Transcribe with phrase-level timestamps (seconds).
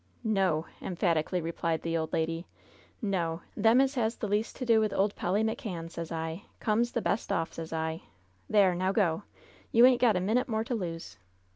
[0.23, 2.47] "No!" emphatically replied the old lady.
[3.03, 6.45] "No I Them as has the least to do with old Polly McCann, sez I,
[6.59, 8.01] comes the best off, sez I!
[8.49, 9.21] There I Now go!
[9.71, 11.19] You ain't got a minute more to lose